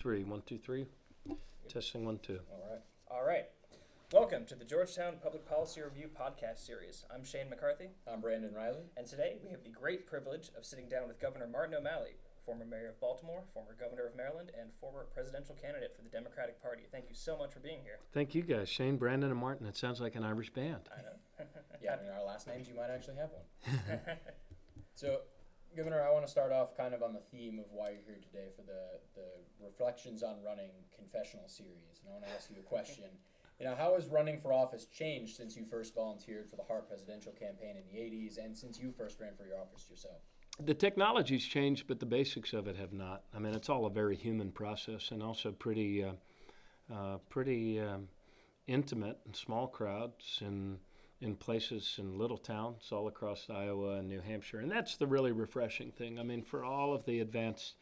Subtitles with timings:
[0.00, 0.86] Three, one, two, three.
[1.68, 2.40] Testing one, two.
[2.50, 2.80] All right.
[3.10, 3.44] All right.
[4.12, 7.04] Welcome to the Georgetown Public Policy Review podcast series.
[7.14, 8.86] I'm Shane McCarthy, I'm Brandon Reilly.
[8.96, 12.64] and today we have the great privilege of sitting down with Governor Martin O'Malley, former
[12.64, 16.82] mayor of Baltimore, former governor of Maryland, and former presidential candidate for the Democratic Party.
[16.90, 18.00] Thank you so much for being here.
[18.12, 19.66] Thank you guys, Shane, Brandon, and Martin.
[19.66, 20.88] It sounds like an Irish band.
[20.96, 21.46] I know.
[21.82, 24.00] Yeah, and our last names, you might actually have one.
[24.94, 25.20] So,
[25.76, 28.18] Governor, I want to start off kind of on the theme of why you're here
[28.20, 32.00] today for the, the Reflections on Running confessional series.
[32.02, 33.04] And I want to ask you a question.
[33.60, 36.88] You know, how has running for office changed since you first volunteered for the Hart
[36.88, 40.22] presidential campaign in the 80s and since you first ran for your office yourself?
[40.58, 43.22] The technology's changed, but the basics of it have not.
[43.34, 46.12] I mean, it's all a very human process and also pretty, uh,
[46.92, 48.08] uh, pretty um,
[48.66, 50.78] intimate and small crowds in
[51.20, 55.32] in places in little towns all across Iowa and New Hampshire, and that's the really
[55.32, 56.18] refreshing thing.
[56.18, 57.74] I mean, for all of the advanced,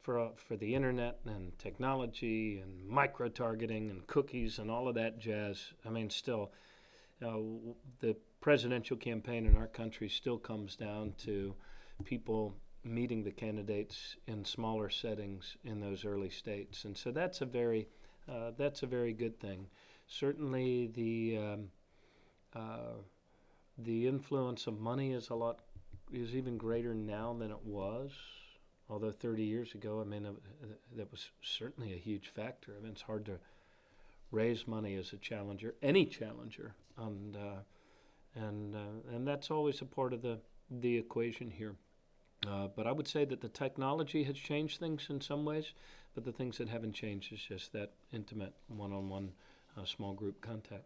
[0.00, 4.94] for uh, for the internet and technology and micro targeting and cookies and all of
[4.94, 5.72] that jazz.
[5.84, 6.52] I mean, still,
[7.24, 7.36] uh,
[8.00, 11.54] the presidential campaign in our country still comes down to
[12.04, 17.46] people meeting the candidates in smaller settings in those early states, and so that's a
[17.46, 17.88] very
[18.30, 19.66] uh, that's a very good thing.
[20.06, 21.68] Certainly, the um,
[22.54, 23.00] uh,
[23.76, 25.60] the influence of money is a lot
[26.12, 28.12] is even greater now than it was.
[28.90, 30.32] Although 30 years ago, I mean, uh,
[30.96, 32.74] that was certainly a huge factor.
[32.76, 33.38] I mean, it's hard to
[34.30, 37.60] raise money as a challenger, any challenger, and uh,
[38.34, 40.38] and uh, and that's always a part of the
[40.70, 41.74] the equation here.
[42.76, 45.72] But I would say that the technology has changed things in some ways,
[46.14, 49.32] but the things that haven't changed is just that intimate one-on-one
[49.84, 50.84] small group contact.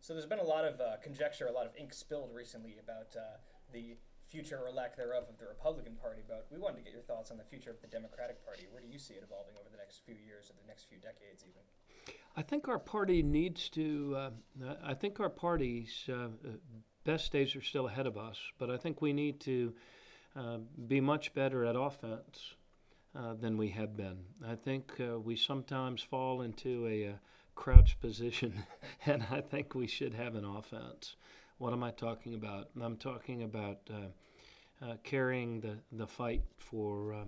[0.00, 3.16] So there's been a lot of uh, conjecture, a lot of ink spilled recently about
[3.16, 3.38] uh,
[3.72, 3.96] the
[4.28, 6.22] future or lack thereof of the Republican Party.
[6.26, 8.66] But we wanted to get your thoughts on the future of the Democratic Party.
[8.70, 10.98] Where do you see it evolving over the next few years or the next few
[10.98, 11.62] decades, even?
[12.36, 14.16] I think our party needs to.
[14.16, 14.30] Uh,
[14.84, 16.28] I think our party's uh,
[17.04, 19.74] best days are still ahead of us, but I think we need to
[20.36, 22.54] uh, be much better at offense
[23.16, 24.18] uh, than we have been.
[24.46, 24.92] I think
[25.24, 27.14] we sometimes fall into a,
[27.56, 28.62] crouch position,
[29.06, 31.16] and I think we should have an offense.
[31.58, 32.68] What am I talking about?
[32.80, 37.24] I'm talking about uh, uh, carrying the, the fight for uh,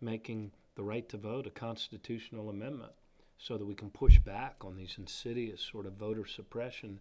[0.00, 2.92] making the right to vote a constitutional amendment
[3.38, 7.00] so that we can push back on these insidious sort of voter suppression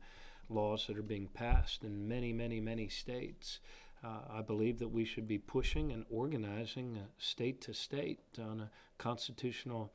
[0.49, 3.59] laws that are being passed in many, many, many states.
[4.03, 8.59] Uh, I believe that we should be pushing and organizing uh, state to state on
[8.61, 9.93] a constitutional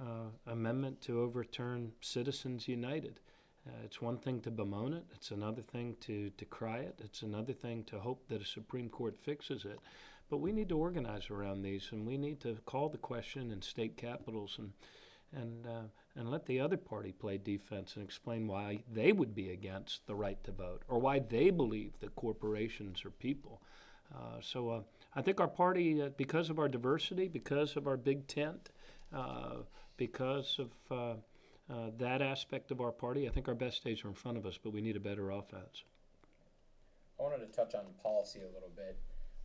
[0.00, 3.20] uh, amendment to overturn Citizens United.
[3.66, 7.52] Uh, it's one thing to bemoan it, it's another thing to decry it, it's another
[7.52, 9.78] thing to hope that a Supreme Court fixes it.
[10.30, 13.62] But we need to organize around these, and we need to call the question in
[13.62, 14.72] state capitals and
[15.32, 15.82] and uh,
[16.16, 20.14] and let the other party play defense and explain why they would be against the
[20.14, 23.60] right to vote or why they believe that corporations are people.
[24.14, 24.80] Uh, so uh,
[25.14, 28.70] I think our party, uh, because of our diversity, because of our big tent,
[29.14, 29.56] uh,
[29.98, 30.94] because of uh,
[31.70, 34.46] uh, that aspect of our party, I think our best days are in front of
[34.46, 35.84] us, but we need a better offense.
[37.20, 38.96] I wanted to touch on policy a little bit.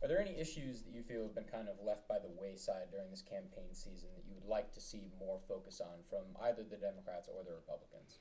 [0.02, 2.90] Are there any issues that you feel have been kind of left by the wayside
[2.90, 6.62] during this campaign season that you would like to see more focus on from either
[6.62, 8.18] the Democrats or the Republicans?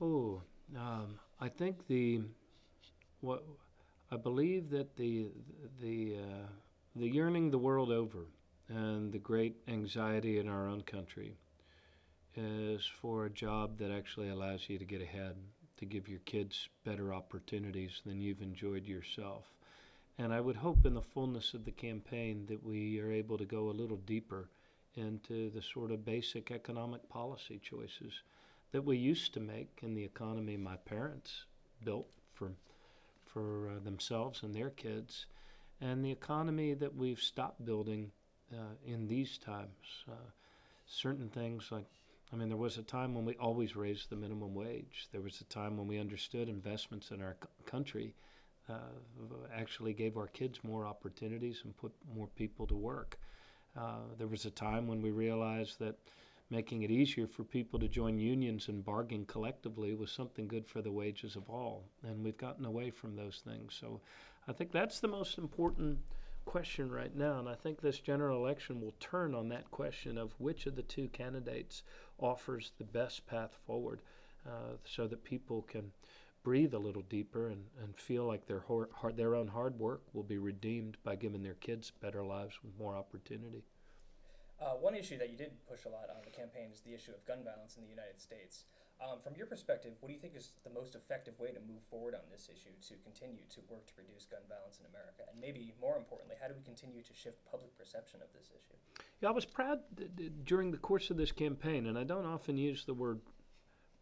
[0.00, 0.42] Oh,
[0.76, 2.20] um, I think the
[3.20, 3.42] what
[4.12, 5.28] I believe that the
[5.80, 6.46] the uh,
[6.94, 8.26] the yearning the world over
[8.68, 11.36] and the great anxiety in our own country
[12.34, 15.36] is for a job that actually allows you to get ahead,
[15.78, 19.44] to give your kids better opportunities than you've enjoyed yourself.
[20.18, 23.44] And I would hope in the fullness of the campaign that we are able to
[23.44, 24.48] go a little deeper
[24.94, 28.22] into the sort of basic economic policy choices
[28.72, 31.44] that we used to make in the economy my parents
[31.84, 32.52] built for,
[33.24, 35.26] for uh, themselves and their kids,
[35.80, 38.10] and the economy that we've stopped building
[38.84, 40.04] in these times.
[40.08, 40.14] Uh,
[40.86, 41.86] certain things like
[42.32, 45.08] I mean, there was a time when we always raised the minimum wage.
[45.12, 48.14] There was a time when we understood investments in our c- country
[48.68, 48.74] uh,
[49.54, 53.18] actually gave our kids more opportunities and put more people to work.
[53.76, 55.96] Uh, there was a time when we realized that
[56.50, 60.82] making it easier for people to join unions and bargain collectively was something good for
[60.82, 61.84] the wages of all.
[62.02, 63.76] And we've gotten away from those things.
[63.78, 64.00] So
[64.48, 65.98] I think that's the most important
[66.46, 67.38] question right now.
[67.38, 70.82] And I think this general election will turn on that question of which of the
[70.82, 71.82] two candidates
[72.18, 74.00] offers the best path forward
[74.46, 75.92] uh, so that people can
[76.42, 80.02] breathe a little deeper and, and feel like their, hor- hard, their own hard work
[80.14, 83.64] will be redeemed by giving their kids better lives with more opportunity.
[84.60, 87.10] Uh, one issue that you did push a lot on the campaign is the issue
[87.10, 88.64] of gun violence in the United States.
[88.98, 91.82] Um, from your perspective, what do you think is the most effective way to move
[91.90, 95.22] forward on this issue to continue to work to reduce gun violence in America?
[95.30, 98.78] And maybe more importantly, how do we continue to shift public perception of this issue?
[99.20, 102.24] Yeah, I was proud th- th- during the course of this campaign, and I don't
[102.24, 103.20] often use the word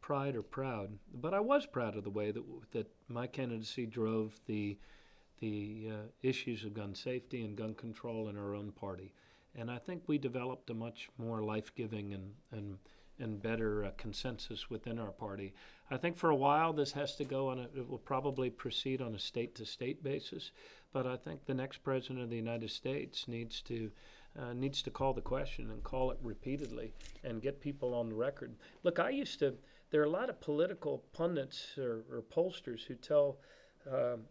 [0.00, 3.86] pride or proud, but I was proud of the way that w- that my candidacy
[3.86, 4.78] drove the
[5.40, 9.12] the uh, issues of gun safety and gun control in our own party,
[9.56, 12.78] and I think we developed a much more life-giving and and
[13.18, 15.54] and better uh, consensus within our party.
[15.90, 17.58] I think for a while this has to go on.
[17.58, 20.50] A, it will probably proceed on a state-to-state basis,
[20.92, 23.90] but I think the next president of the United States needs to
[24.36, 28.16] uh, needs to call the question and call it repeatedly and get people on the
[28.16, 28.56] record.
[28.82, 29.54] Look, I used to.
[29.90, 33.38] There are a lot of political pundits or, or pollsters who tell
[33.90, 34.22] um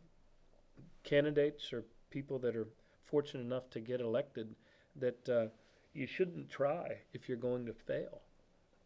[1.04, 2.68] candidates or people that are
[3.04, 4.56] fortunate enough to get elected
[4.96, 5.48] that uh,
[5.94, 8.22] you shouldn't try if you're going to fail.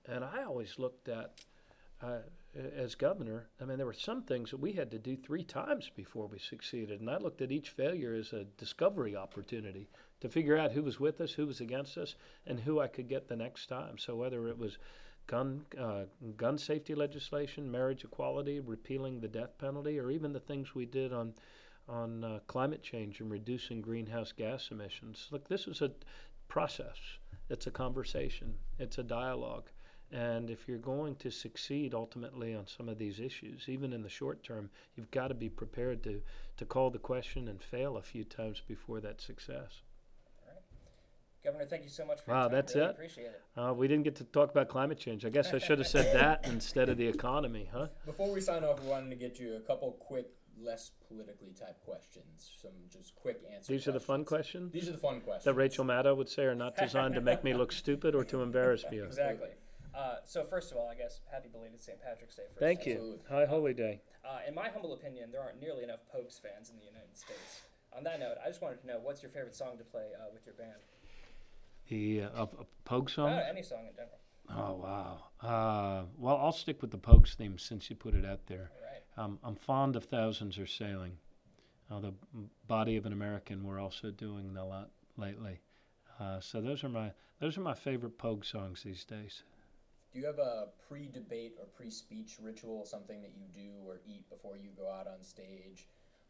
[0.07, 1.33] And I always looked at,
[2.01, 2.19] uh,
[2.75, 5.91] as governor, I mean, there were some things that we had to do three times
[5.95, 7.01] before we succeeded.
[7.01, 9.89] And I looked at each failure as a discovery opportunity
[10.21, 12.15] to figure out who was with us, who was against us,
[12.45, 13.97] and who I could get the next time.
[13.97, 14.77] So whether it was
[15.27, 16.03] gun uh,
[16.37, 21.13] gun safety legislation, marriage equality, repealing the death penalty, or even the things we did
[21.13, 21.33] on
[21.87, 25.27] on uh, climate change and reducing greenhouse gas emissions.
[25.31, 25.91] Look, this is a
[26.47, 26.97] process.
[27.49, 28.55] It's a conversation.
[28.79, 29.69] It's a dialogue.
[30.11, 34.09] And if you're going to succeed ultimately on some of these issues, even in the
[34.09, 36.21] short term, you've got to be prepared to,
[36.57, 39.81] to call the question and fail a few times before that success.
[41.43, 42.55] Governor, thank you so much for Wow, your time.
[42.55, 42.91] that's really it?
[42.91, 43.41] Appreciate it.
[43.55, 45.23] Uh, we didn't get to talk about climate change.
[45.25, 47.87] I guess I should have said that instead of the economy, huh?
[48.05, 50.27] Before we sign off, we wanted to get you a couple quick,
[50.59, 52.51] less politically type questions.
[52.61, 53.67] Some just quick answers.
[53.67, 55.45] These are the fun questions These are the fun questions.
[55.45, 58.41] that Rachel Maddow would say are not designed to make me look stupid or to
[58.41, 58.99] embarrass me.
[59.05, 59.49] Exactly.
[59.97, 61.99] Uh, so first of all, I guess happy belated St.
[62.01, 62.43] Patrick's Day.
[62.49, 62.87] First Thank off.
[62.87, 62.93] you.
[62.93, 63.25] Absolutely.
[63.29, 64.01] High Holy Day.
[64.23, 67.61] Uh, in my humble opinion, there aren't nearly enough Pogues fans in the United States.
[67.97, 70.27] On that note, I just wanted to know what's your favorite song to play uh,
[70.31, 70.77] with your band?
[71.89, 73.29] The uh, a, a Pogue song.
[73.29, 74.19] Uh, any song in general.
[74.49, 75.23] Oh wow.
[75.41, 78.69] Uh, well, I'll stick with the Pogues theme since you put it out there.
[78.75, 79.25] All right.
[79.25, 81.17] Um, I'm fond of Thousands Are Sailing.
[81.89, 82.13] Uh, the
[82.67, 85.61] Body of an American we're also doing a lot lately.
[86.19, 89.43] Uh, so those are my those are my favorite Pogue songs these days.
[90.17, 94.57] Do you have a pre-debate or pre-speech ritual, something that you do or eat before
[94.57, 95.85] you go out on stage,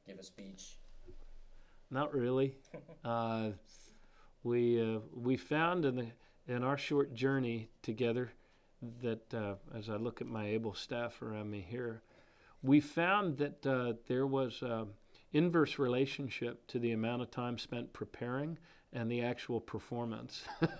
[0.05, 0.75] give a speech?
[1.89, 2.55] Not really.
[3.05, 3.51] uh,
[4.43, 6.07] we uh, we found in the
[6.49, 8.33] in our short journey together
[9.01, 12.01] that uh, as I look at my able staff around me here,
[12.61, 14.87] we found that uh, there was an
[15.31, 18.57] inverse relationship to the amount of time spent preparing
[18.93, 20.43] and the actual performance.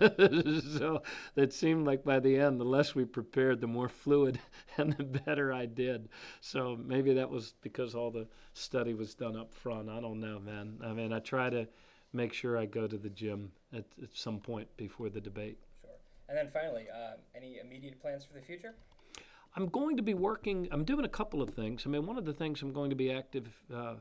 [0.78, 1.02] so
[1.36, 4.38] it seemed like by the end, the less we prepared, the more fluid
[4.76, 6.08] and the better I did.
[6.40, 9.88] So maybe that was because all the study was done up front.
[9.88, 10.78] I don't know, man.
[10.84, 11.68] I mean, I try to
[12.12, 15.58] make sure I go to the gym at, at some point before the debate.
[15.82, 15.90] Sure.
[16.28, 18.74] And then finally, um, any immediate plans for the future?
[19.54, 20.68] I'm going to be working.
[20.70, 21.82] I'm doing a couple of things.
[21.84, 23.94] I mean, one of the things I'm going to be active uh,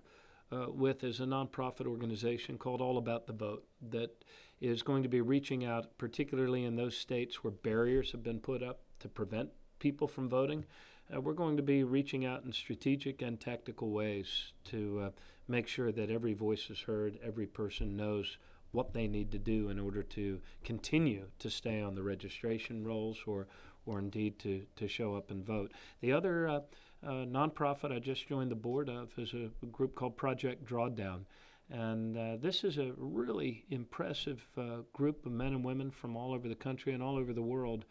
[0.51, 4.23] uh, with is a nonprofit organization called All About the Vote that
[4.59, 8.63] is going to be reaching out, particularly in those states where barriers have been put
[8.63, 10.65] up to prevent people from voting.
[11.13, 15.09] Uh, we're going to be reaching out in strategic and tactical ways to uh,
[15.47, 18.37] make sure that every voice is heard, every person knows
[18.71, 23.19] what they need to do in order to continue to stay on the registration rolls
[23.25, 23.47] or,
[23.85, 25.71] or indeed to, to show up and vote.
[26.01, 26.63] The other
[27.05, 31.25] uh, uh, nonprofit I just joined the board of is a group called Project Drawdown.
[31.69, 36.33] And uh, this is a really impressive uh, group of men and women from all
[36.33, 37.85] over the country and all over the world.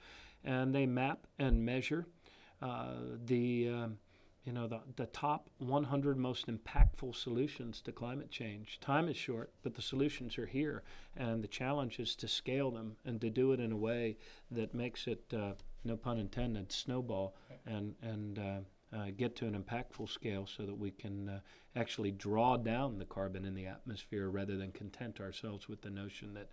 [0.44, 2.06] And they map and measure
[2.62, 2.94] uh,
[3.26, 3.98] the, um,
[4.44, 8.80] you know, the, the top 100 most impactful solutions to climate change.
[8.80, 10.82] Time is short, but the solutions are here.
[11.16, 14.16] And the challenge is to scale them and to do it in a way
[14.50, 15.52] that makes it, uh,
[15.84, 17.36] no pun intended, snowball
[17.66, 21.40] and, and uh, get to an impactful scale so that we can uh,
[21.74, 26.34] actually draw down the carbon in the atmosphere rather than content ourselves with the notion
[26.34, 26.48] that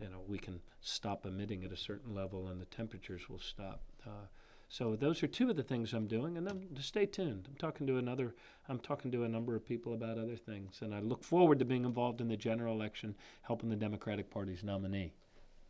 [0.00, 3.82] you know we can stop emitting at a certain level and the temperatures will stop.
[4.06, 4.26] Uh,
[4.68, 7.46] so those are two of the things I'm doing, and then to stay tuned.
[7.46, 8.34] I'm talking to another.
[8.70, 11.66] I'm talking to a number of people about other things, and I look forward to
[11.66, 15.12] being involved in the general election, helping the Democratic Party's nominee.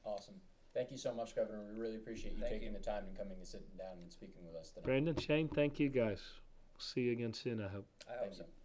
[0.04, 0.35] Awesome.
[0.75, 1.61] Thank you so much, Governor.
[1.71, 2.79] We really appreciate you Thank taking you.
[2.79, 4.87] the time and coming and sitting down and speaking with us tonight.
[4.87, 6.21] Brandon, Shane, thank you guys.
[6.79, 7.61] See you again soon.
[7.61, 7.87] I hope.
[8.09, 8.43] I hope Thank so.
[8.45, 8.62] you.